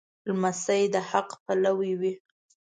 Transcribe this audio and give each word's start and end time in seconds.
لمسی 0.27 0.83
د 0.93 0.95
حق 1.09 1.29
پلوی 1.43 1.91
وي. 1.99 2.13